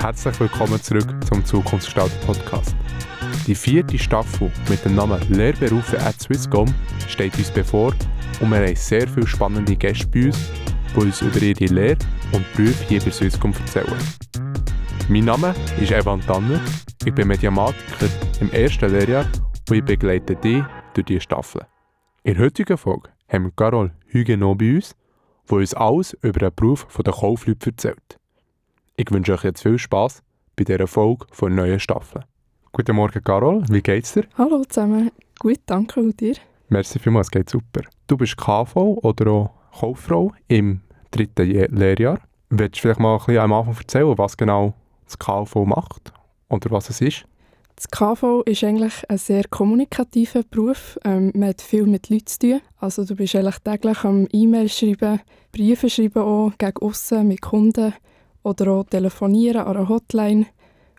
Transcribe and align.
Herzlich 0.00 0.38
willkommen 0.38 0.80
zurück 0.80 1.08
zum 1.26 1.44
Zukunftsgestalter 1.44 2.14
Podcast. 2.24 2.76
Die 3.48 3.54
vierte 3.54 3.98
Staffel 3.98 4.48
mit 4.70 4.84
dem 4.84 4.94
Namen 4.94 5.20
Lehrberufe 5.28 6.00
at 6.00 6.20
Swisscom 6.20 6.72
steht 7.08 7.36
uns 7.36 7.50
bevor 7.50 7.92
und 8.40 8.50
wir 8.52 8.58
haben 8.58 8.76
sehr 8.76 9.08
viele 9.08 9.26
spannende 9.26 9.74
Gäste 9.74 10.06
bei 10.06 10.26
uns, 10.26 10.38
die 10.94 11.00
uns 11.00 11.20
über 11.20 11.42
ihre 11.42 11.74
Lehre 11.74 11.98
und 12.32 12.46
Berufe 12.54 12.84
hier 12.88 13.00
bei 13.00 13.10
Swisscom 13.10 13.52
erzählen. 13.52 13.98
Mein 15.08 15.24
Name 15.24 15.52
ist 15.80 15.90
Evan 15.90 16.20
Tanner, 16.20 16.60
ich 17.04 17.12
bin 17.12 17.26
Mediamatiker 17.26 18.08
im 18.40 18.52
ersten 18.52 18.92
Lehrjahr 18.92 19.26
und 19.68 19.76
ich 19.76 19.84
begleite 19.84 20.36
dich 20.36 20.62
durch 20.94 21.06
diese 21.06 21.22
Staffel. 21.22 21.62
In 22.22 22.34
der 22.34 22.44
heutigen 22.44 22.78
Folge 22.78 23.10
haben 23.28 23.46
wir 23.46 23.52
Carol 23.56 23.90
Huguenot 24.14 24.58
bei 24.58 24.76
uns, 24.76 24.94
die 25.50 25.54
uns 25.54 25.74
alles 25.74 26.16
über 26.22 26.38
den 26.38 26.54
Beruf 26.54 26.86
der 27.04 27.12
Kaufleute 27.12 27.70
erzählt. 27.70 28.18
Ich 29.00 29.12
wünsche 29.12 29.32
euch 29.32 29.44
jetzt 29.44 29.62
viel 29.62 29.78
Spass 29.78 30.24
bei 30.56 30.64
dieser 30.64 30.88
Folge 30.88 31.24
von 31.30 31.54
der 31.54 31.64
neuen 31.64 31.78
Staffel. 31.78 32.24
Guten 32.72 32.96
Morgen, 32.96 33.22
Carol. 33.22 33.62
Wie 33.70 33.80
geht's 33.80 34.12
dir? 34.12 34.24
Hallo 34.36 34.64
zusammen. 34.68 35.12
Gut, 35.38 35.60
danke. 35.66 36.00
Und 36.00 36.18
dir? 36.18 36.34
Merci 36.68 36.98
vielmals, 36.98 37.28
es 37.28 37.30
geht 37.30 37.48
super. 37.48 37.82
Du 38.08 38.16
bist 38.16 38.36
KV 38.36 38.98
oder 39.00 39.30
auch 39.30 39.50
Kauffrau 39.78 40.32
im 40.48 40.80
dritten 41.12 41.46
Lehrjahr. 41.76 42.18
Willst 42.50 42.78
du 42.78 42.80
vielleicht 42.80 42.98
mal 42.98 43.12
ein 43.12 43.18
bisschen 43.18 43.38
am 43.38 43.52
Anfang 43.52 43.76
erzählen, 43.76 44.18
was 44.18 44.36
genau 44.36 44.74
das 45.04 45.16
KV 45.16 45.64
macht 45.64 46.12
oder 46.48 46.68
was 46.72 46.90
es 46.90 47.00
ist? 47.00 47.24
Das 47.76 47.88
KV 47.88 48.42
ist 48.46 48.64
eigentlich 48.64 49.08
ein 49.08 49.18
sehr 49.18 49.44
kommunikativer 49.44 50.42
Beruf. 50.42 50.98
Ähm, 51.04 51.30
man 51.36 51.50
hat 51.50 51.62
viel 51.62 51.86
mit 51.86 52.10
Leuten 52.10 52.26
zu 52.26 52.38
tun. 52.40 52.60
Also 52.78 53.04
du 53.04 53.14
bist 53.14 53.36
eigentlich 53.36 53.60
täglich 53.60 54.02
am 54.02 54.26
E-Mail 54.32 54.68
schreiben, 54.68 55.20
Briefe 55.52 55.88
schreiben 55.88 56.24
auch 56.24 56.50
gegen 56.58 56.78
aussen 56.78 57.28
mit 57.28 57.42
Kunden 57.42 57.94
oder 58.42 58.72
auch 58.72 58.84
telefonieren 58.84 59.62
an 59.62 59.76
einer 59.76 59.88
Hotline. 59.88 60.46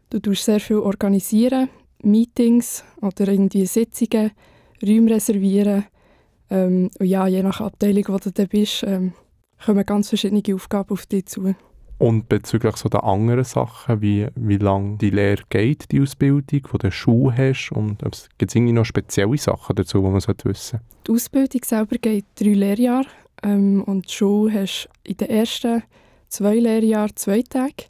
Du 0.10 0.20
tust 0.20 0.46
sehr 0.46 0.60
viel 0.60 0.78
organisieren, 0.78 1.70
Meetings 2.04 2.84
oder 3.02 3.28
irgendwie 3.28 3.66
Sitzungen, 3.66 4.32
Räume 4.82 5.12
reservieren. 5.12 5.86
Ähm, 6.50 6.90
und 7.00 7.06
ja, 7.06 7.28
je 7.28 7.44
nach 7.44 7.62
Abteilung, 7.62 8.06
wo 8.08 8.18
du 8.18 8.32
da 8.32 8.46
bist, 8.46 8.84
ähm, 8.84 9.14
kommen 9.64 9.86
ganz 9.86 10.10
verschiedene 10.10 10.42
Aufgaben 10.54 10.92
auf 10.92 11.06
dich 11.06 11.26
zu. 11.28 11.54
Und 12.00 12.30
bezüglich 12.30 12.78
so 12.78 12.88
der 12.88 13.04
anderen 13.04 13.44
Sachen, 13.44 14.02
wie, 14.02 14.28
wie 14.36 14.58
lange 14.58 14.98
die 14.98 15.10
Lehre 15.10 15.44
geht, 15.50 15.92
die 15.92 16.00
Ausbildung, 16.02 16.62
wo 16.72 16.78
du 16.78 16.90
Schule 16.92 17.36
hast 17.38 17.72
und 17.74 18.02
gibt 18.38 18.52
es 18.52 18.56
irgendwie 18.56 18.72
noch 18.72 18.86
spezielle 18.86 19.38
Sachen 19.38 19.76
dazu, 19.76 19.98
die 19.98 20.04
man 20.06 20.14
wissen 20.14 20.34
sollte? 20.42 20.82
Die 21.06 21.12
Ausbildung 21.12 21.62
selber 21.66 21.98
geht 21.98 22.24
drei 22.36 22.54
Lehrjahre 22.54 23.08
ähm, 23.44 23.84
und 23.84 24.08
die 24.08 24.14
Schule 24.14 24.62
hast 24.62 24.88
in 25.04 25.18
den 25.18 25.30
ersten 25.30 25.84
zwei 26.30 26.56
Lehrjahren 26.56 27.16
zwei 27.16 27.42
Tage 27.42 27.86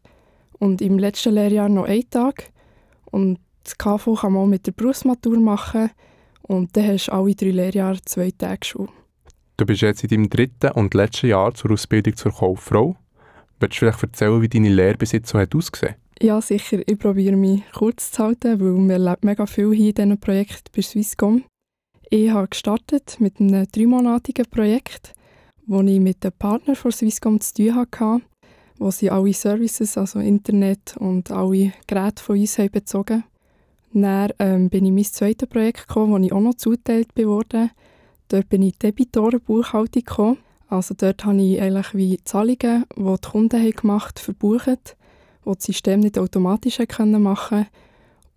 und 0.58 0.82
im 0.82 0.98
letzten 0.98 1.34
Lehrjahr 1.34 1.70
noch 1.70 1.86
einen 1.86 2.10
Tag. 2.10 2.52
Und 3.06 3.40
das 3.64 3.78
KV 3.78 4.16
kann 4.16 4.34
man 4.34 4.44
auch 4.44 4.48
mit 4.48 4.66
der 4.66 4.72
Berufsmatur 4.72 5.40
machen 5.40 5.92
und 6.42 6.76
dann 6.76 6.88
hast 6.88 7.08
du 7.08 7.14
alle 7.14 7.36
drei 7.36 7.52
Lehrjahre 7.52 8.02
zwei 8.04 8.32
Tage 8.32 8.66
Schule. 8.66 8.90
Du 9.58 9.66
bist 9.66 9.82
jetzt 9.82 10.04
in 10.04 10.10
deinem 10.10 10.30
dritten 10.30 10.72
und 10.72 10.94
letzten 10.94 11.28
Jahr 11.28 11.54
zur 11.54 11.72
Ausbildung 11.72 12.16
zur 12.16 12.32
Kauffrau. 12.32 12.96
Willst 13.60 13.76
du 13.76 13.80
vielleicht 13.80 14.04
erzählen, 14.04 14.42
wie 14.42 14.48
deine 14.48 14.70
Lehre 14.70 14.98
bis 14.98 15.12
jetzt 15.12 15.30
so 15.30 15.38
hat 15.38 15.54
ausgesehen 15.54 15.96
Ja, 16.22 16.42
sicher. 16.42 16.80
Ich 16.88 16.98
probiere 16.98 17.36
mich 17.36 17.64
kurz 17.74 18.12
zu 18.12 18.24
halten, 18.24 18.60
weil 18.60 18.88
wir 18.88 18.98
lernen 18.98 19.20
mega 19.22 19.46
viel 19.46 19.74
hier 19.74 19.90
in 19.90 19.96
diesem 19.96 20.18
Projekt 20.18 20.72
bei 20.74 20.82
Swisscom. 20.82 21.44
Ich 22.10 22.30
habe 22.32 22.48
gestartet 22.48 23.18
mit 23.20 23.40
einem 23.40 23.68
dreimonatigen 23.70 24.46
Projekt, 24.50 25.14
wo 25.68 25.82
ich 25.82 26.00
mit 26.00 26.24
den 26.24 26.32
Partnern 26.32 26.76
von 26.76 26.92
Swisscom 26.92 27.40
zu 27.42 27.54
tun 27.54 27.76
hatte 27.76 28.22
wo 28.80 28.92
sie 28.92 29.12
alle 29.12 29.34
Services, 29.34 29.98
also 29.98 30.20
Internet 30.20 30.96
und 30.98 31.30
alle 31.32 31.74
Geräte 31.86 32.24
von 32.24 32.40
uns 32.40 32.58
haben 32.58 32.72
bezogen 32.72 33.26
Dann 33.94 34.32
ähm, 34.40 34.70
bin 34.70 34.86
ich 34.86 34.90
in 34.90 34.96
mein 34.96 35.04
zweites 35.04 35.50
Projekt 35.50 35.88
gekommen, 35.88 36.14
wo 36.14 36.18
ich 36.18 36.32
auch 36.32 36.40
noch 36.40 36.56
zuteilt 36.56 37.10
wurde. 37.16 37.70
Dort 38.30 38.48
bin 38.50 38.62
ich 38.62 38.78
Debitorenbuchhaltung 38.78 40.04
gekommen. 40.04 40.38
Also 40.70 40.96
dort 40.98 41.26
habe 41.26 41.42
ich 41.42 41.62
eigentlich 41.62 41.94
wie 41.94 42.24
Zahlungen, 42.24 42.86
die 42.96 43.04
die 43.04 43.30
Kunden 43.30 43.62
haben 43.62 43.72
gemacht 43.72 44.20
haben, 44.20 44.24
verbucht, 44.24 44.96
die 45.46 45.52
das 45.54 45.64
System 45.64 46.00
nicht 46.00 46.18
automatisch 46.18 46.80
machen 46.80 46.88
konnte. 47.18 47.68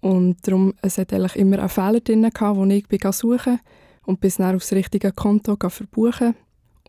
Und 0.00 0.46
darum, 0.46 0.74
es 0.82 0.98
hat 0.98 1.12
eigentlich 1.12 1.36
immer 1.36 1.60
einen 1.60 1.68
Fehler 1.68 2.00
drin, 2.00 2.22
den 2.22 2.70
ich 2.70 3.12
suchen 3.12 3.60
und 4.04 4.20
bis 4.20 4.36
dann 4.36 4.56
aufs 4.56 4.72
richtige 4.72 5.12
Konto 5.12 5.56
verbuchen 5.68 6.34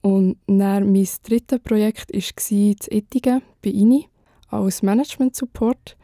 und 0.03 0.37
dann 0.47 0.91
mein 0.91 1.07
drittes 1.23 1.59
Projekt 1.59 2.13
war 2.13 2.51
in 2.51 2.75
Ettingen 2.89 3.41
bei 3.63 3.69
INI 3.71 4.05
als 4.49 4.83
Management-Support. 4.83 5.97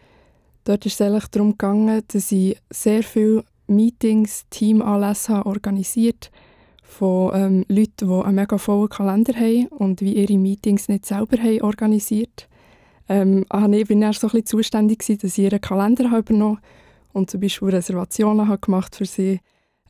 Dort 0.64 0.86
ist 0.86 0.94
es 0.94 1.02
eigentlich 1.02 1.28
darum 1.28 1.52
gegangen, 1.52 2.02
dass 2.08 2.32
ich 2.32 2.58
sehr 2.72 3.04
viele 3.04 3.44
Meetings, 3.68 4.46
Teamanlässe 4.50 5.46
organisiert 5.46 6.32
von 6.82 7.32
ähm, 7.36 7.66
Leuten, 7.68 8.08
die 8.08 8.26
einen 8.26 8.36
mega 8.36 8.58
vollen 8.58 8.90
Kalender 8.90 9.34
haben 9.34 9.68
und 9.68 10.02
wie 10.02 10.14
ihre 10.14 10.40
Meetings 10.40 10.88
nicht 10.88 11.06
selber 11.06 11.38
haben 11.38 11.62
organisiert 11.62 12.50
ähm, 13.10 13.46
ich 13.72 13.88
bin 13.88 14.02
dann 14.02 14.14
so 14.14 14.28
ein 14.28 14.32
bisschen 14.32 14.46
zuständig 14.46 15.06
dass 15.06 15.38
ich 15.38 15.40
ihren 15.40 15.62
Kalender 15.62 16.06
übernommen 16.18 16.58
habe 16.58 16.68
und 17.14 17.30
zum 17.30 17.42
Beispiel 17.42 17.70
Reservationen 17.70 18.48
habe 18.48 18.60
gemacht 18.60 18.96
für 18.96 19.06
sie 19.06 19.40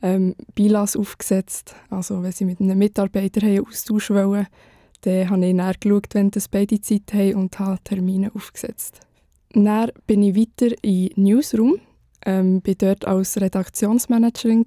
ähm, 0.01 0.35
Bilas 0.55 0.95
aufgesetzt. 0.95 1.75
Also 1.89 2.23
wenn 2.23 2.31
sie 2.31 2.45
mit 2.45 2.59
einem 2.59 2.77
Mitarbeiter 2.77 3.45
haben 3.45 3.65
austauschen 3.65 4.15
wollen, 4.15 4.47
dann 5.01 5.29
habe 5.29 5.45
ich 5.45 5.55
dann 5.55 5.73
geschaut, 5.79 6.07
wenn 6.13 6.31
das 6.31 6.47
beide 6.47 6.81
Zeit 6.81 7.13
haben 7.13 7.35
und 7.35 7.59
habe 7.59 7.79
Termine 7.83 8.31
aufgesetzt. 8.33 8.99
Dann 9.53 9.91
bin 10.05 10.23
ich 10.23 10.35
weiter 10.35 10.75
in 10.83 11.09
Newsroom, 11.15 11.79
ähm, 12.25 12.61
bin 12.61 12.75
dort 12.77 13.05
als 13.05 13.39
Redaktionsmanagerin 13.39 14.65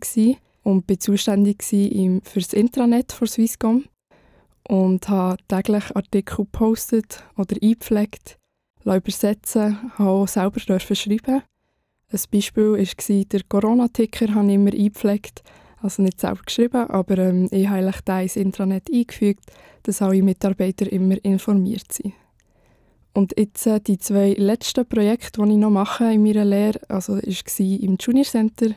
und 0.62 0.86
bin 0.86 1.00
zuständig 1.00 1.62
für 1.62 2.40
das 2.40 2.52
Intranet 2.52 3.12
von 3.12 3.28
Swisscom 3.28 3.84
und 4.68 5.08
habe 5.08 5.36
täglich 5.48 5.94
Artikel 5.94 6.44
gepostet 6.44 7.24
oder 7.36 7.56
eingepflegt, 7.60 8.38
übersetzen, 8.84 9.92
habe 9.98 10.10
auch 10.10 10.28
selber 10.28 10.60
schreiben 10.60 11.42
ein 12.12 12.20
Beispiel 12.30 12.72
war, 12.72 13.24
der 13.24 13.40
Corona-Ticker 13.48 14.34
habe 14.34 14.48
ich 14.48 14.54
immer 14.54 14.72
eingepflegt, 14.72 15.42
also 15.80 16.02
nicht 16.02 16.20
selber 16.20 16.42
geschrieben, 16.44 16.88
aber 16.88 17.18
ähm, 17.18 17.48
ich 17.50 17.68
habe 17.68 17.90
den 18.06 18.20
ins 18.20 18.36
Intranet 18.36 18.90
eingefügt, 18.92 19.44
dass 19.82 20.02
alle 20.02 20.22
Mitarbeiter 20.22 20.90
immer 20.92 21.16
informiert 21.24 21.90
sind. 21.92 22.12
Und 23.14 23.34
jetzt 23.38 23.66
äh, 23.66 23.80
die 23.80 23.98
zwei 23.98 24.34
letzten 24.34 24.86
Projekte, 24.86 25.42
die 25.42 25.52
ich 25.52 25.56
noch 25.56 25.70
mache 25.70 26.12
in 26.12 26.22
meiner 26.22 26.44
Lehre, 26.44 26.80
also 26.88 27.14
war 27.14 27.82
im 27.82 27.96
Junior 27.98 28.24
Center, 28.24 28.70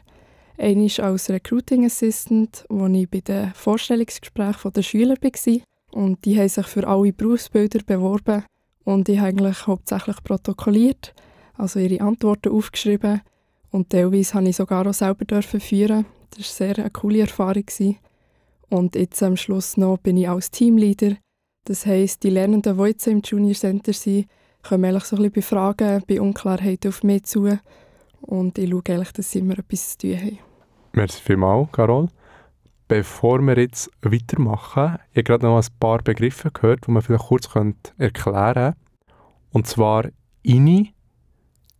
Eines 0.57 1.01
als 1.01 1.29
Recruiting 1.29 1.85
Assistant, 1.85 2.65
wo 2.69 2.87
ich 2.87 3.09
bei 3.09 3.19
den 3.19 3.53
Vorstellungsgesprächen 3.53 4.71
der 4.71 4.81
Schüler 4.83 5.15
war. 5.21 5.61
Und 5.91 6.23
die 6.23 6.39
haben 6.39 6.47
sich 6.47 6.67
für 6.67 6.87
alle 6.87 7.11
Berufsbilder 7.11 7.79
beworben. 7.85 8.45
Und 8.85 9.09
ich 9.09 9.19
habe 9.19 9.29
eigentlich 9.29 9.67
hauptsächlich 9.67 10.23
protokolliert 10.23 11.13
also 11.57 11.79
ihre 11.79 12.01
Antworten 12.01 12.51
aufgeschrieben 12.51 13.21
und 13.71 13.89
teilweise 13.89 14.33
habe 14.35 14.49
ich 14.49 14.55
sogar 14.55 14.87
auch 14.87 14.93
selber 14.93 15.41
führen. 15.41 16.05
Das 16.29 16.39
war 16.39 16.45
sehr 16.45 16.79
eine 16.79 16.89
coole 16.89 17.19
Erfahrung. 17.21 17.65
Und 18.69 18.95
jetzt 18.95 19.21
am 19.21 19.37
Schluss 19.37 19.77
noch 19.77 19.97
bin 19.97 20.17
ich 20.17 20.29
als 20.29 20.51
Teamleader. 20.51 21.17
Das 21.65 21.85
heisst, 21.85 22.23
die 22.23 22.29
Lernenden, 22.29 22.77
die 22.77 22.83
jetzt 22.83 23.07
im 23.07 23.21
Junior 23.21 23.53
Center 23.53 23.93
sind, 23.93 24.27
kommen 24.63 24.85
eigentlich 24.85 25.03
so 25.03 25.15
ein 25.15 25.23
bisschen 25.23 25.33
bei 25.33 25.41
Fragen, 25.41 26.03
bei 26.07 26.21
Unklarheiten 26.21 26.89
auf 26.89 27.03
mich 27.03 27.23
zu. 27.23 27.57
Und 28.21 28.57
ich 28.57 28.69
schaue 28.69 28.81
eigentlich, 28.89 29.11
dass 29.13 29.31
sie 29.31 29.39
immer 29.39 29.59
etwas 29.59 29.97
zu 29.97 30.07
tun 30.07 30.17
haben. 30.17 30.39
Merci 30.93 31.21
vielmals, 31.21 31.71
Carol. 31.71 32.07
Bevor 32.87 33.41
wir 33.41 33.57
jetzt 33.57 33.89
weitermachen, 34.01 34.99
ich 35.11 35.17
habe 35.17 35.23
gerade 35.23 35.45
noch 35.45 35.57
ein 35.57 35.67
paar 35.79 35.99
Begriffe 35.99 36.51
gehört, 36.51 36.87
die 36.87 36.91
man 36.91 37.01
vielleicht 37.01 37.25
kurz 37.25 37.49
erklären 37.97 38.13
könnte. 38.13 38.77
Und 39.51 39.67
zwar 39.67 40.05
INI, 40.43 40.94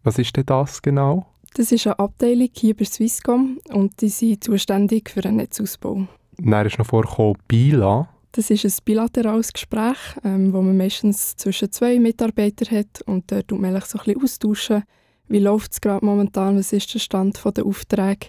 was 0.06 0.18
ist 0.19 0.36
denn 0.38 0.46
das 0.46 0.81
genau? 0.81 1.25
Das 1.56 1.72
ist 1.72 1.88
eine 1.88 2.00
Abteilung 2.00 2.50
hier 2.54 2.75
bei 2.75 2.86
Swisscom 2.86 3.60
und 3.69 4.02
die 4.02 4.10
sind 4.10 4.44
zuständig 4.44 5.10
für 5.10 5.22
den 5.22 5.38
Netzausbau. 5.38 6.07
Dann 6.38 6.66
ist 6.66 6.78
noch 6.78 6.86
vorgekommen 6.86 7.38
BILA. 7.48 8.10
Das 8.34 8.50
ist 8.50 8.66
ein 8.66 8.84
bilaterales 8.84 9.54
Gespräch, 9.54 9.98
ähm, 10.24 10.52
wo 10.52 10.62
man 10.62 10.75
meistens 10.75 11.38
zwischen 11.38 11.72
zwei 11.72 12.00
Mitarbeitern 12.00 12.78
hat 12.78 13.02
und 13.06 13.31
dort 13.31 13.48
tut 13.48 13.62
man 13.62 13.72
so 13.81 13.98
ein 13.98 14.06
bisschen 14.06 14.22
austauschen, 14.22 14.84
wie 15.30 15.40
läuft 15.40 15.72
es 15.72 15.81
gerade 15.81 16.06
momentan, 16.06 16.58
was 16.58 16.74
ist 16.74 16.94
der 16.94 17.00
Stand 17.00 17.42
der 17.56 17.66
Aufträge 17.66 18.28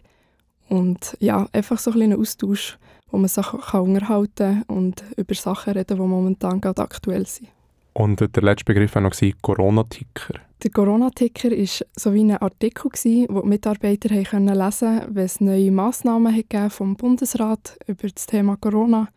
und 0.69 1.17
ja, 1.21 1.49
einfach 1.53 1.79
so 1.79 1.91
ein 1.91 1.99
bisschen 1.99 2.21
Austausch, 2.21 2.79
wo 3.11 3.19
man 3.19 3.29
sich 3.29 3.47
kann 3.47 3.81
unterhalten 3.83 4.63
und 4.69 5.03
über 5.17 5.35
Sachen 5.35 5.73
reden, 5.73 5.97
die 5.97 6.03
momentan 6.03 6.61
gerade 6.61 6.83
aktuell 6.83 7.27
sind. 7.27 7.49
Und 7.97 8.21
der 8.21 8.43
letzte 8.43 8.67
Begriff 8.67 8.95
war 8.95 9.01
noch 9.01 9.15
Corona-Ticker. 9.41 10.41
Der 10.63 10.71
Corona-Ticker 10.71 11.51
war 11.51 11.87
so 11.97 12.13
wie 12.13 12.25
ein 12.25 12.37
Artikel, 12.37 12.91
den 12.91 13.27
die 13.27 13.49
Mitarbeiter 13.49 14.11
lesen 14.11 14.49
konnten, 14.49 15.15
wenn 15.15 15.25
es 15.25 15.41
neue 15.41 15.71
Massnahmen 15.71 16.45
vom 16.69 16.97
Bundesrat 16.97 17.79
über 17.87 18.09
das 18.09 18.27
Thema 18.27 18.57
Corona 18.57 19.09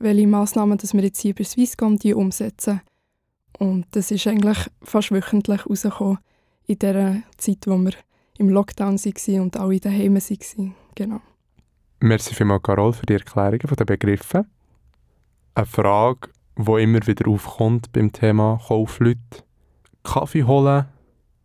welche 0.00 0.26
Massnahmen 0.26 0.78
dass 0.78 0.94
wir 0.94 1.02
jetzt 1.02 1.20
hier 1.20 1.34
bei 1.34 1.44
Swisscom 1.44 1.96
die 1.96 2.12
umsetzen. 2.14 2.80
Und 3.58 3.86
das 3.92 4.10
ist 4.10 4.26
eigentlich 4.26 4.58
fast 4.82 5.12
wöchentlich 5.12 5.64
rausgekommen 5.66 6.18
in 6.66 6.78
der 6.80 7.22
Zeit, 7.36 7.66
wo 7.66 7.76
wir 7.78 7.92
im 8.38 8.48
Lockdown 8.48 8.96
waren 8.96 9.40
und 9.40 9.56
alle 9.56 9.78
daheim 9.78 10.16
waren. 10.16 10.74
Genau. 10.96 11.20
Merci 12.00 12.34
vielmals, 12.34 12.62
Carol, 12.62 12.92
für 12.92 13.06
die 13.06 13.14
Erklärung 13.14 13.60
der 13.60 13.84
Begriffe. 13.84 14.44
Eine 15.54 15.66
Frage, 15.66 16.30
die 16.56 16.82
immer 16.82 17.06
wieder 17.06 17.28
aufkommt 17.28 17.92
beim 17.92 18.12
Thema 18.12 18.60
Kaufleute. 18.66 19.18
Kaffee 20.02 20.44
holen 20.44 20.86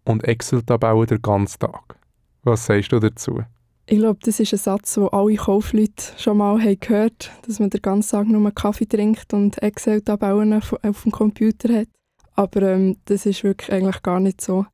und 0.05 0.23
Excel-Tabellen 0.23 1.07
den 1.07 1.21
ganzen 1.21 1.59
Tag. 1.59 1.97
Was 2.43 2.65
sagst 2.65 2.91
du 2.91 2.99
dazu? 2.99 3.41
Ich 3.85 3.97
glaube, 3.97 4.19
das 4.21 4.39
ist 4.39 4.53
ein 4.53 4.59
Satz, 4.59 4.93
den 4.93 5.07
alle 5.07 5.35
Kaufleute 5.35 6.13
schon 6.17 6.37
mal 6.37 6.61
haben 6.61 6.79
gehört 6.79 7.31
haben, 7.31 7.41
dass 7.47 7.59
man 7.59 7.71
den 7.71 7.81
ganzen 7.81 8.11
Tag 8.11 8.27
nur 8.27 8.51
Kaffee 8.51 8.85
trinkt 8.85 9.33
und 9.33 9.61
Excel-Tabellen 9.63 10.53
auf, 10.53 10.75
dem 10.81 11.11
Computer 11.11 11.73
hat. 11.73 11.87
Aber 12.35 12.61
ähm, 12.61 12.97
das 13.05 13.25
ist 13.25 13.43
wirklich 13.43 13.71
eigentlich 13.71 14.03
gar 14.03 14.19
nicht 14.19 14.41
so. 14.41 14.65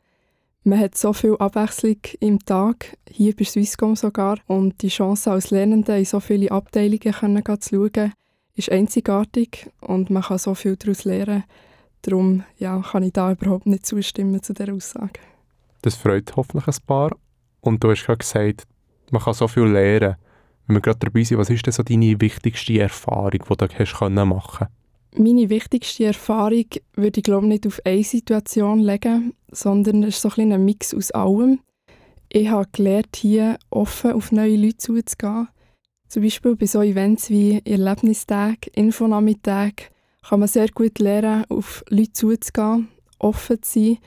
Man 0.63 0.79
hat 0.79 0.97
so 0.97 1.13
viel 1.13 1.37
Abwechslung 1.37 1.99
im 2.19 2.39
Tag, 2.39 2.97
hier 3.09 3.35
bei 3.35 3.45
Swisscom 3.45 3.95
sogar, 3.95 4.39
und 4.47 4.81
die 4.81 4.89
Chance 4.89 5.31
als 5.31 5.51
Lernende 5.51 5.97
in 5.97 6.05
so 6.05 6.19
viele 6.19 6.51
Abteilungen 6.51 7.13
zu 7.61 7.69
schauen, 7.69 8.13
ist 8.55 8.71
einzigartig 8.71 9.69
und 9.81 10.09
man 10.09 10.23
kann 10.23 10.37
so 10.37 10.55
viel 10.55 10.75
daraus 10.75 11.03
lernen. 11.03 11.43
Darum 12.01 12.43
ja, 12.57 12.81
kann 12.81 13.03
ich 13.03 13.13
da 13.13 13.31
überhaupt 13.31 13.65
nicht 13.65 13.85
zustimmen 13.85 14.41
zu 14.41 14.53
dieser 14.53 14.73
Aussage. 14.73 15.19
Das 15.81 15.95
freut 15.95 16.35
hoffentlich 16.35 16.67
ein 16.67 16.85
paar. 16.85 17.11
Und 17.61 17.83
du 17.83 17.91
hast 17.91 18.05
gerade 18.05 18.19
gesagt, 18.19 18.63
man 19.11 19.21
kann 19.21 19.33
so 19.33 19.47
viel 19.47 19.63
lernen. 19.63 20.15
Wenn 20.67 20.77
wir 20.77 20.81
gerade 20.81 20.99
dabei 20.99 21.23
sind, 21.23 21.37
was 21.37 21.49
ist 21.49 21.65
denn 21.65 21.73
so 21.73 21.83
deine 21.83 22.19
wichtigste 22.19 22.79
Erfahrung, 22.79 23.31
die 23.31 23.37
du 23.39 23.67
hast 23.77 24.01
machen 24.01 24.57
können? 24.57 24.69
Meine 25.17 25.49
wichtigste 25.49 26.05
Erfahrung 26.05 26.65
würde 26.95 27.19
ich 27.19 27.23
glaube 27.23 27.47
nicht 27.47 27.65
auf 27.65 27.79
eine 27.85 28.03
Situation 28.03 28.79
legen, 28.79 29.33
sondern 29.51 30.03
es 30.03 30.15
ist 30.15 30.21
so 30.21 30.41
ein, 30.41 30.51
ein 30.51 30.65
Mix 30.65 30.93
aus 30.93 31.11
allem. 31.11 31.59
Ich 32.29 32.49
habe 32.49 32.67
gelernt, 32.71 33.15
hier 33.15 33.57
offen 33.69 34.11
auf 34.11 34.31
neue 34.31 34.57
Leute 34.57 34.77
zuzugehen. 34.77 35.47
Zum 36.07 36.23
Beispiel 36.23 36.55
bei 36.55 36.65
so 36.65 36.81
Events 36.81 37.29
wie 37.29 37.61
Erlebnistag, 37.65 38.67
Infonachmittag 38.75 39.73
kann 40.27 40.39
man 40.39 40.47
sehr 40.49 40.69
gut 40.69 40.99
lernen, 40.99 41.45
auf 41.49 41.83
Leute 41.89 42.13
zuzugehen, 42.13 42.87
offen 43.19 43.61
zu 43.61 43.79
sein, 43.79 43.97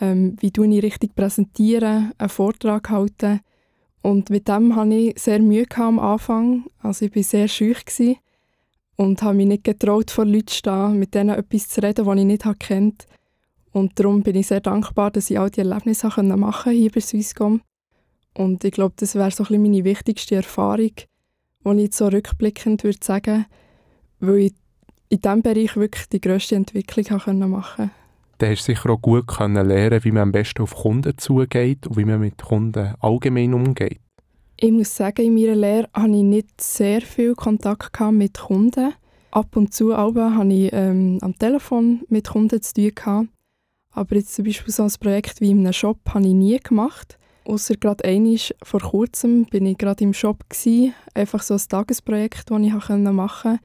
ähm, 0.00 0.36
wie 0.40 0.48
ich 0.48 0.82
richtig 0.82 1.14
präsentieren, 1.14 2.12
einen 2.18 2.28
Vortrag 2.28 2.90
halten. 2.90 3.40
Und 4.02 4.30
mit 4.30 4.48
dem 4.48 4.76
hatte 4.76 4.94
ich 4.94 5.18
sehr 5.18 5.38
Mühe 5.38 5.66
am 5.76 5.98
Anfang. 5.98 6.64
Also 6.80 7.06
ich 7.06 7.16
war 7.16 7.22
sehr 7.22 7.48
schüch 7.48 7.84
und 8.96 9.22
habe 9.22 9.36
mich 9.36 9.46
nicht 9.46 9.64
getraut, 9.64 10.10
vor 10.10 10.24
Leuten 10.24 10.48
zu 10.48 10.56
stehen, 10.56 10.98
mit 10.98 11.14
denen 11.14 11.36
etwas 11.36 11.68
zu 11.68 11.82
reden, 11.82 12.06
was 12.06 12.18
ich 12.18 12.24
nicht 12.24 12.60
kennt. 12.60 13.06
Und 13.72 13.98
darum 13.98 14.22
bin 14.22 14.36
ich 14.36 14.46
sehr 14.46 14.60
dankbar, 14.60 15.10
dass 15.10 15.30
ich 15.30 15.38
all 15.38 15.50
diese 15.50 15.68
Erlebnisse 15.68 16.08
machen 16.22 16.72
hier 16.72 16.90
bei 16.90 17.00
Swisscom. 17.00 17.60
Und 18.34 18.64
ich 18.64 18.72
glaube, 18.72 18.94
das 18.98 19.14
wäre 19.14 19.30
so 19.30 19.44
ein 19.44 19.62
meine 19.62 19.84
wichtigste 19.84 20.36
Erfahrung, 20.36 20.92
die 21.64 21.84
ich 21.84 21.94
so 21.94 22.08
rückblickend 22.08 22.84
würde 22.84 22.98
sagen, 23.02 23.46
weil 24.20 24.38
ich 24.38 24.54
in 25.08 25.20
diesem 25.20 25.42
Bereich 25.42 25.76
wirklich 25.76 26.08
die 26.08 26.20
grösste 26.20 26.56
Entwicklung 26.56 27.18
machen 27.18 27.40
konnte. 27.40 27.90
Dann 28.38 28.50
hast 28.50 28.68
du 28.68 28.74
sicher 28.74 28.90
auch 28.90 29.00
gut 29.00 29.26
können 29.26 29.66
lernen, 29.66 30.02
wie 30.02 30.10
man 30.10 30.24
am 30.24 30.32
besten 30.32 30.62
auf 30.62 30.74
Kunden 30.74 31.16
zugeht 31.16 31.86
und 31.86 31.96
wie 31.96 32.04
man 32.04 32.20
mit 32.20 32.42
Kunden 32.42 32.94
allgemein 33.00 33.54
umgeht. 33.54 34.00
Ich 34.56 34.72
muss 34.72 34.94
sagen, 34.94 35.24
in 35.24 35.34
meiner 35.34 35.54
Lehre 35.54 35.88
hatte 35.92 36.08
ich 36.08 36.22
nicht 36.22 36.60
sehr 36.60 37.00
viel 37.00 37.34
Kontakt 37.34 38.00
mit 38.12 38.38
Kunden. 38.38 38.94
Ab 39.30 39.56
und 39.56 39.74
zu 39.74 39.94
aber 39.94 40.36
hatte 40.36 40.52
ich 40.52 40.72
ähm, 40.72 41.18
am 41.20 41.36
Telefon 41.38 42.02
mit 42.08 42.28
Kunden 42.28 42.62
zu 42.62 42.92
tun. 42.94 43.28
Aber 43.90 44.16
jetzt 44.16 44.34
zum 44.34 44.44
Beispiel 44.44 44.72
so 44.72 44.84
ein 44.84 44.92
Projekt 45.00 45.40
wie 45.40 45.50
in 45.50 45.60
einem 45.60 45.72
Shop 45.72 45.98
habe 46.08 46.26
ich 46.26 46.34
nie 46.34 46.58
gemacht. 46.58 47.18
Außer 47.44 47.74
gerade 47.76 48.04
einmal 48.04 48.38
vor 48.62 48.80
kurzem 48.80 49.44
bin 49.44 49.66
ich 49.66 49.78
gerade 49.78 50.04
im 50.04 50.14
Shop 50.14 50.48
gewesen, 50.48 50.94
einfach 51.12 51.42
so 51.42 51.54
ein 51.54 51.60
Tagesprojekt, 51.68 52.50
das 52.50 52.60
ich 52.60 52.72
machen 52.72 53.04
konnte, 53.04 53.60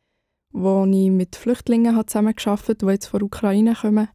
wo 0.52 0.86
ich 0.86 1.12
mit 1.12 1.36
Flüchtlingen 1.36 1.96
zusammengearbeitet 2.08 2.68
habe, 2.68 2.76
die 2.76 2.94
jetzt 2.94 3.08
von 3.08 3.20
der 3.20 3.26
Ukraine 3.28 3.76
kommen. 3.76 4.10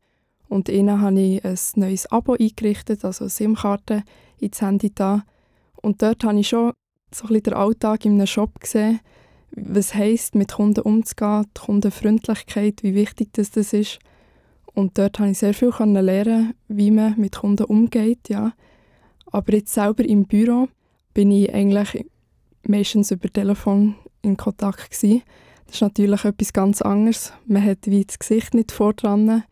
Und 0.49 0.69
ihnen 0.69 1.01
habe 1.01 1.19
ich 1.19 1.45
ein 1.45 1.59
neues 1.77 2.07
Abo 2.13 2.35
eingerichtet, 2.35 3.05
also 3.05 3.25
eine 3.25 3.31
SIM-Karte 3.31 4.05
ins 4.39 4.61
Handy 4.61 4.95
da 4.95 5.25
und 5.85 6.01
dort 6.01 6.25
habe 6.25 6.41
ich 6.41 6.49
schon 6.49 6.73
so 7.13 7.29
ein 7.29 7.43
den 7.43 7.53
Alltag 7.53 8.07
in 8.07 8.13
einem 8.13 8.27
Shop 8.27 8.59
gesehen, 8.59 9.01
was 9.51 9.95
heisst, 9.95 10.35
mit 10.35 10.53
Kunden 10.53 10.81
umzugehen, 10.81 11.45
die 11.55 11.61
Kundenfreundlichkeit, 11.61 12.83
wie 12.83 12.95
wichtig 12.95 13.29
das, 13.35 13.51
das 13.51 13.75
ist. 13.75 13.99
Und 14.73 14.97
dort 14.97 15.19
konnte 15.19 15.33
ich 15.33 15.39
sehr 15.39 15.53
viel 15.53 15.71
lernen, 15.79 16.55
wie 16.69 16.91
man 16.91 17.21
mit 17.21 17.37
Kunden 17.37 17.65
umgeht. 17.65 18.31
Ja. 18.31 18.55
Aber 19.35 19.53
jetzt 19.53 19.75
selber 19.75 20.05
im 20.05 20.27
Büro 20.27 20.69
bin 21.13 21.33
ich 21.33 21.53
eigentlich 21.53 22.07
meistens 22.69 23.11
über 23.11 23.29
Telefon 23.29 23.97
in 24.23 24.37
Kontakt 24.37 24.93
gewesen. 24.93 25.23
Das 25.67 25.75
ist 25.75 25.81
natürlich 25.81 26.25
etwas 26.25 26.53
ganz 26.53 26.81
anderes. 26.81 27.33
Man 27.45 27.65
hat 27.65 27.79
wie 27.87 28.05
das 28.05 28.21
Gesicht 28.21 28.55
nicht 28.55 28.71
vordran, 28.71 29.43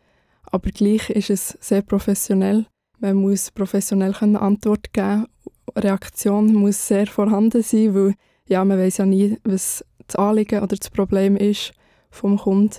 aber 0.45 0.71
gleich 0.71 1.11
ist 1.11 1.31
es 1.31 1.59
sehr 1.61 1.83
professionell. 1.83 2.67
Man 3.01 3.17
muss 3.17 3.51
professionell 3.51 4.15
Antwort 4.21 4.93
geben 4.93 5.27
Reaktion 5.75 6.55
muss 6.55 6.87
sehr 6.87 7.09
vorhanden 7.09 7.65
sein, 7.65 7.93
weil 7.93 8.15
ja, 8.47 8.65
man 8.65 8.79
weiß 8.79 8.99
ja 8.99 9.07
nie, 9.07 9.37
was 9.43 9.85
das 10.07 10.15
Anliegen 10.15 10.63
oder 10.63 10.77
das 10.77 10.91
Problem 10.91 11.35
ist 11.35 11.73
vom 12.09 12.39
Kunden. 12.39 12.77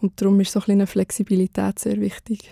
Und 0.00 0.18
darum 0.18 0.40
ist 0.40 0.52
so 0.52 0.60
ein 0.60 0.70
eine 0.70 0.86
Flexibilität 0.86 1.78
sehr 1.78 2.00
wichtig. 2.00 2.50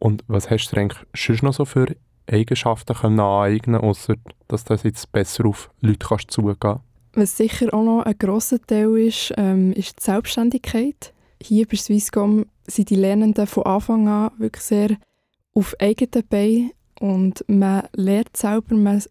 Und 0.00 0.24
was 0.26 0.50
hast 0.50 0.68
du 0.68 0.76
eigentlich 0.76 1.00
schon 1.14 1.38
noch 1.42 1.54
so 1.54 1.64
für 1.64 1.94
Eigenschaften 2.26 2.94
können 2.94 3.20
aneignen 3.20 3.80
außer 3.80 4.14
dass 4.48 4.64
du 4.64 4.74
jetzt 4.74 5.10
besser 5.12 5.46
auf 5.46 5.70
Leute 5.80 6.06
kannst 6.06 6.30
zugehen 6.30 6.56
kannst? 6.58 6.84
Was 7.14 7.36
sicher 7.36 7.72
auch 7.72 7.84
noch 7.84 8.02
ein 8.02 8.18
grosser 8.18 8.60
Teil 8.60 8.96
ist, 8.98 9.32
ähm, 9.36 9.72
ist 9.72 10.00
die 10.00 10.04
Selbstständigkeit. 10.04 11.12
Hier 11.40 11.66
bei 11.66 11.76
Swisscom 11.76 12.46
sind 12.66 12.90
die 12.90 12.96
Lernenden 12.96 13.46
von 13.46 13.64
Anfang 13.64 14.08
an 14.08 14.32
wirklich 14.38 14.64
sehr 14.64 14.96
auf 15.54 15.74
eigenen 15.78 16.26
Beinen 16.28 16.70
und 16.98 17.44
man 17.48 17.86
lernt 17.92 18.36
selber, 18.36 18.74
man, 18.74 19.02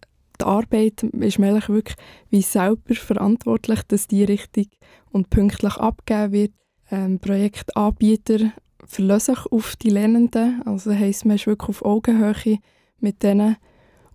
die 0.41 0.45
Arbeit 0.45 1.03
ist 1.03 1.39
man 1.39 1.55
wirklich 1.67 1.95
wie 2.29 2.41
selber 2.41 2.95
verantwortlich, 2.95 3.81
dass 3.83 4.07
die 4.07 4.23
richtig 4.23 4.79
und 5.11 5.29
pünktlich 5.29 5.75
abgegeben 5.77 6.31
wird. 6.33 6.51
Ähm, 6.91 7.19
Projektanbieter 7.19 8.51
verlassen 8.85 9.35
sich 9.35 9.45
auf 9.51 9.75
die 9.77 9.89
Lernenden, 9.89 10.61
also 10.65 10.91
heisst, 10.91 11.25
man 11.25 11.35
ist 11.35 11.47
wirklich 11.47 11.69
auf 11.69 11.85
Augenhöhe 11.85 12.59
mit 13.03 13.21
denen 13.23 13.57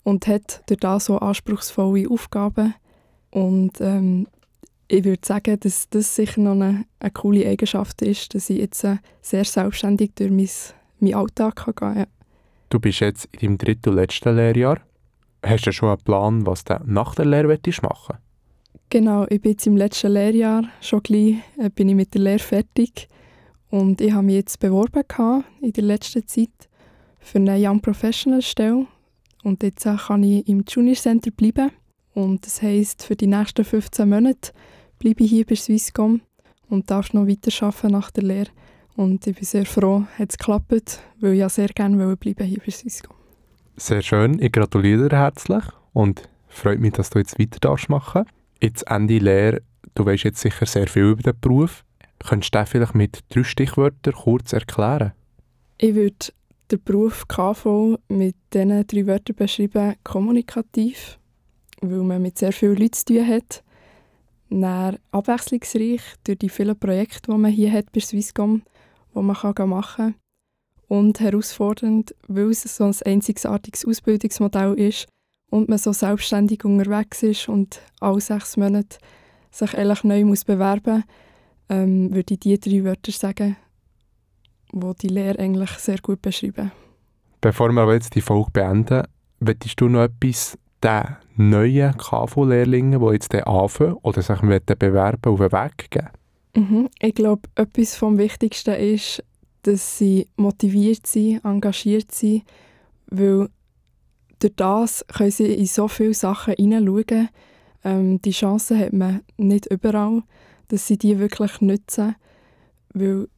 und 0.03 0.27
hat 0.27 0.63
durch 0.67 0.81
das 0.81 1.07
so 1.07 1.19
anspruchsvolle 1.19 2.09
Aufgaben. 2.11 2.75
Und 3.31 3.81
ähm, 3.81 4.27
ich 4.89 5.05
würde 5.05 5.25
sagen, 5.25 5.61
dass 5.61 5.89
das 5.91 6.17
sicher 6.17 6.41
noch 6.41 6.53
eine, 6.53 6.85
eine, 6.99 7.11
coole 7.11 7.47
Eigenschaft 7.47 8.01
ist, 8.03 8.35
dass 8.35 8.49
ich 8.49 8.59
jetzt 8.59 8.85
äh, 8.85 8.97
sehr 9.21 9.45
selbstständig 9.45 10.13
durch 10.15 10.31
mein, 10.31 10.49
meinen 10.99 11.15
Alltag 11.15 11.65
gehen 11.65 11.75
kann. 11.75 11.99
Ja. 11.99 12.07
Du 12.71 12.81
bist 12.81 13.01
jetzt 13.01 13.29
in 13.33 13.41
deinem 13.41 13.59
dritten 13.59 13.91
und 13.91 13.97
letzten 13.97 14.35
Lehrjahr. 14.35 14.79
Hast 15.45 15.67
du 15.67 15.73
schon 15.73 15.91
einen 15.91 15.99
Plan, 15.99 16.47
was 16.47 16.65
du 16.65 16.79
nach 16.87 17.15
der 17.15 17.27
Lehre 17.27 17.59
machen? 17.83 18.17
Genau, 18.91 19.27
ich 19.29 19.43
bin 19.43 19.53
jetzt 19.53 19.67
im 19.67 19.77
letzten 19.77 20.13
Lehrjahr. 20.13 20.65
Schon 20.81 21.03
gleich 21.03 21.37
äh, 21.59 21.69
bin 21.69 21.91
ich 21.91 21.95
mit 21.95 22.15
der 22.15 22.23
Lehre 22.23 22.39
fertig. 22.39 23.09
Und 23.71 24.01
ich 24.01 24.13
habe 24.13 24.25
mich 24.25 24.37
jetzt 24.37 24.59
beworben 24.59 25.05
in 25.61 25.73
der 25.73 25.85
letzten 25.85 26.27
Zeit 26.27 26.68
für 27.19 27.39
eine 27.39 27.57
Young 27.59 27.81
Professional 27.81 28.43
Stelle. 28.43 28.87
Und 29.45 29.63
jetzt 29.63 29.85
kann 29.85 30.23
ich 30.23 30.49
im 30.49 30.65
Junior 30.67 30.97
Center 30.97 31.31
bleiben. 31.31 31.71
Und 32.15 32.45
das 32.45 32.63
heisst, 32.63 33.05
für 33.05 33.17
die 33.17 33.27
nächsten 33.27 33.65
15 33.65 34.09
Monate 34.09 34.53
bleibe 34.99 35.25
ich 35.25 35.31
hier 35.31 35.47
bei 35.47 35.55
Swisscom 35.55 36.21
und 36.69 36.91
darf 36.91 37.13
noch 37.13 37.27
weiterarbeiten 37.27 37.93
nach 37.93 38.11
der 38.11 38.25
Lehre. 38.25 38.51
Und 38.97 39.25
ich 39.27 39.37
bin 39.37 39.45
sehr 39.45 39.65
froh, 39.65 40.05
hat 40.19 40.31
es 40.31 40.39
geklappt, 40.39 41.01
weil 41.21 41.35
ich 41.35 41.39
ja 41.39 41.49
sehr 41.49 41.69
gerne 41.69 42.17
bleiben 42.17 42.45
hier 42.45 42.59
bei 42.65 42.71
Cisco. 42.73 43.15
Sehr 43.77 44.03
schön, 44.03 44.43
ich 44.43 44.51
gratuliere 44.51 45.09
dir 45.09 45.17
herzlich 45.19 45.63
und 45.93 46.29
freut 46.49 46.81
mich, 46.81 46.95
dass 46.95 47.11
du 47.11 47.21
jetzt 47.21 47.39
weiter 47.39 47.61
darfst 47.61 47.89
machen. 47.89 48.25
Jetzt 48.61 48.83
Ende 48.91 49.19
Lehre, 49.19 49.63
du 49.95 50.05
weißt 50.05 50.25
jetzt 50.25 50.41
sicher 50.41 50.67
sehr 50.67 50.89
viel 50.89 51.11
über 51.11 51.23
den 51.23 51.41
Beruf. 51.41 51.85
Könntest 52.19 52.53
du 52.53 52.59
den 52.59 52.67
vielleicht 52.67 52.97
mit 52.97 53.21
drei 53.29 53.45
Stichwörtern 53.45 54.15
kurz 54.15 54.53
erklären? 54.53 55.13
Ich 55.79 55.95
würde 55.95 56.33
den 56.71 56.83
Beruf 56.85 57.27
KV 57.29 57.99
mit 58.09 58.37
diesen 58.53 58.87
drei 58.87 59.07
Wörtern 59.07 59.37
beschreiben, 59.37 59.95
kommunikativ, 60.05 61.19
weil 61.81 62.03
man 62.03 62.23
mit 62.23 62.39
sehr 62.39 62.53
vielen 62.53 62.77
Leuten 62.77 62.93
zu 62.93 63.05
tun 63.07 63.27
hat. 63.27 63.65
Dann 64.51 64.99
abwechslungsreich 65.11 66.01
durch 66.25 66.39
die 66.39 66.49
vielen 66.49 66.79
Projekte, 66.79 67.33
die 67.33 67.39
man 67.39 67.51
hier 67.51 67.73
hat 67.73 67.93
bei 67.93 68.01
Swisscom 68.01 68.63
die 69.15 69.19
man 69.21 69.27
machen 69.27 69.55
kann. 69.55 70.15
Und 70.89 71.21
herausfordernd, 71.21 72.15
weil 72.29 72.51
es 72.51 72.63
so 72.63 72.85
ein 72.85 72.95
einzigartiges 73.05 73.85
Ausbildungsmodell 73.85 74.75
ist 74.75 75.07
und 75.51 75.69
man 75.69 75.79
so 75.79 75.93
selbstständig 75.93 76.65
unterwegs 76.65 77.23
ist 77.23 77.49
und 77.49 77.81
alle 78.01 78.21
sechs 78.21 78.57
Monate 78.57 78.99
sich 79.51 79.73
neu 79.75 80.25
bewerben 80.47 80.95
muss, 80.95 81.05
ähm, 81.69 82.15
würde 82.15 82.35
ich 82.35 82.41
diese 82.41 82.59
drei 82.59 82.85
Wörter 82.85 83.13
sagen, 83.13 83.57
die 84.73 84.93
die 85.03 85.09
Lehre 85.09 85.39
eigentlich 85.39 85.71
sehr 85.71 85.99
gut 85.99 86.23
beschreiben. 86.23 86.73
Bevor 87.41 87.71
wir 87.71 87.83
aber 87.83 87.95
jetzt 87.95 88.15
die 88.15 88.21
Folge 88.21 88.51
beenden, 88.53 89.05
möchtest 89.41 89.81
du 89.81 89.89
noch 89.89 90.03
etwas 90.03 90.59
den 90.83 91.17
neuen 91.37 91.97
KV-Lehrlingen, 91.97 93.01
die 93.01 93.13
jetzt 93.13 93.35
anfangen 93.35 93.95
oder 94.03 94.23
sich 94.23 94.41
bewerben, 94.41 95.33
auf 95.33 95.39
den 95.39 95.53
Weg 95.53 95.91
geben? 95.91 96.09
Mhm. 96.57 96.89
Ich 97.01 97.15
glaube, 97.15 97.49
etwas 97.55 97.95
vom 97.95 98.19
Wichtigsten 98.19 98.75
ist, 98.75 99.23
dass 99.63 99.99
sie 99.99 100.29
motiviert 100.37 101.07
sind, 101.07 101.45
engagiert 101.45 102.13
sind, 102.13 102.45
weil 103.11 103.49
durch 104.39 104.55
das 104.57 105.05
können 105.09 105.31
sie 105.31 105.53
in 105.53 105.67
so 105.67 105.89
viele 105.89 106.15
Sachen 106.15 106.55
hineinschauen. 106.55 107.29
Ähm, 107.85 108.23
die 108.23 108.31
Chance 108.31 108.79
hat 108.79 108.93
man 108.93 109.23
nicht 109.37 109.67
überall, 109.67 110.23
dass 110.69 110.87
sie 110.87 110.99
die 110.99 111.19
wirklich 111.19 111.61
nutzen, 111.61 112.15
weil 112.95 113.29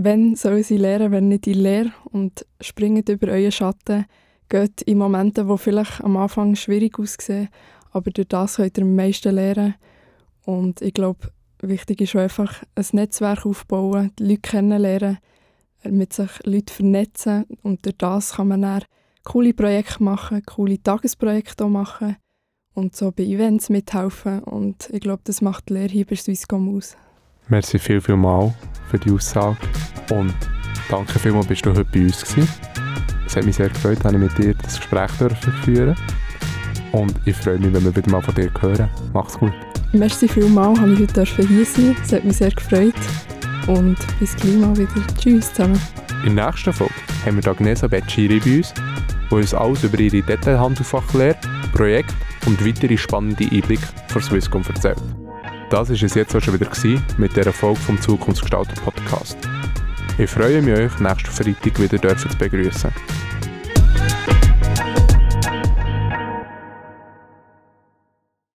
wenn 0.00 0.36
sollen 0.36 0.62
sie 0.62 0.76
lernen, 0.76 1.10
wenn 1.10 1.26
nicht 1.26 1.48
in 1.48 1.58
Lehre 1.58 1.92
und 2.12 2.46
springen 2.60 3.02
über 3.08 3.32
euren 3.32 3.50
Schatten, 3.50 4.04
geht 4.48 4.82
in 4.82 4.98
Momenten, 4.98 5.48
die 5.48 5.58
vielleicht 5.58 6.04
am 6.04 6.16
Anfang 6.16 6.54
schwierig 6.54 7.00
aussehen, 7.00 7.48
aber 7.90 8.12
durch 8.12 8.28
das 8.28 8.56
könnt 8.56 8.78
ihr 8.78 8.84
am 8.84 8.94
meisten 8.94 9.34
lernen. 9.34 9.74
Und 10.44 10.82
ich 10.82 10.94
glaube, 10.94 11.32
wichtig 11.60 12.00
ist 12.00 12.14
einfach 12.14 12.62
ein 12.76 12.86
Netzwerk 12.92 13.44
aufbauen, 13.44 14.12
die 14.20 14.28
Leute 14.28 14.40
kennenlernen, 14.40 15.18
mit 15.82 16.12
sich 16.12 16.30
Leuten 16.44 16.68
vernetzen 16.68 17.46
und 17.64 17.84
durch 17.84 17.96
das 17.98 18.34
kann 18.34 18.48
man 18.48 18.62
dann 18.62 18.84
coole 19.24 19.52
Projekte 19.52 20.02
machen, 20.02 20.44
coole 20.46 20.80
Tagesprojekte 20.80 21.66
machen 21.66 22.16
und 22.72 22.94
so 22.94 23.10
bei 23.10 23.24
Events 23.24 23.68
mithelfen 23.68 24.44
und 24.44 24.90
ich 24.92 25.00
glaube, 25.00 25.22
das 25.24 25.42
macht 25.42 25.68
die 25.68 25.74
Lehre 25.74 25.88
hier 25.88 26.06
bei 26.06 26.14
Swisscom 26.14 26.76
aus. 26.76 26.96
Merci 27.50 27.78
viel, 27.78 28.00
viel 28.00 28.16
mal 28.16 28.52
für 28.90 28.98
die 28.98 29.10
Aussage 29.10 29.56
und 30.10 30.34
danke 30.90 31.18
vielmals, 31.18 31.46
bist 31.46 31.64
du 31.64 31.70
heute 31.70 31.86
bei 31.86 32.02
uns 32.02 32.22
gewesen. 32.22 32.48
Es 33.26 33.36
hat 33.36 33.44
mich 33.44 33.56
sehr 33.56 33.70
gefreut, 33.70 33.98
dass 34.02 34.12
ich 34.12 34.18
mit 34.18 34.36
dir 34.36 34.54
das 34.54 34.76
Gespräch 34.76 35.10
führen 35.64 35.96
und 36.92 37.14
ich 37.24 37.36
freue 37.36 37.58
mich, 37.58 37.72
wenn 37.72 37.84
wir 37.84 37.96
wieder 37.96 38.10
mal 38.10 38.20
von 38.20 38.34
dir 38.34 38.50
hören. 38.60 38.88
Mach's 39.14 39.38
gut. 39.38 39.52
Merci 39.92 40.28
vielmals, 40.28 40.78
dass 41.14 41.28
ich 41.30 41.38
heute 41.38 41.48
hier 41.48 41.64
sein 41.64 41.96
Es 42.02 42.12
hat 42.12 42.24
mich 42.24 42.36
sehr 42.36 42.50
gefreut 42.50 42.94
und 43.66 43.96
bis 44.20 44.36
gleich 44.36 44.56
mal 44.56 44.76
wieder. 44.76 45.06
Tschüss 45.18 45.52
zusammen. 45.54 45.80
In 46.26 46.36
der 46.36 46.46
nächsten 46.46 46.72
Folge 46.72 46.92
haben 47.24 47.42
wir 47.42 47.50
Agnesa 47.50 47.86
Becchiri 47.86 48.40
bei 48.40 48.58
uns, 48.58 48.74
die 49.30 49.34
uns 49.34 49.54
alles 49.54 49.84
über 49.84 49.98
ihre 49.98 50.20
Detailhandelfachlehre, 50.20 51.36
Projekt 51.72 52.14
und 52.44 52.64
weitere 52.66 52.98
spannende 52.98 53.44
Einblicke 53.44 53.88
von 54.08 54.20
Swisscom 54.20 54.62
erzählt. 54.68 54.98
Das 55.70 55.90
war 55.90 56.02
es 56.02 56.14
jetzt 56.14 56.34
auch 56.34 56.40
schon 56.40 56.54
wieder 56.54 56.70
mit 57.18 57.36
dieser 57.36 57.52
Folge 57.52 57.80
vom 57.80 58.00
Zukunftsgestalter 58.00 58.80
Podcast. 58.80 59.36
Ich 60.16 60.30
freue 60.30 60.62
mich, 60.62 60.74
euch 60.74 60.98
nächsten 60.98 61.30
Freitag 61.30 61.78
wieder 61.78 62.16
zu 62.16 62.28
begrüßen. 62.38 62.90